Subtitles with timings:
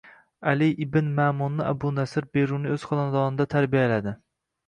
[0.51, 4.15] Ali ibn Ma'munni Abu Nasr, Beruniy o'z xonadonida tarbiyaladi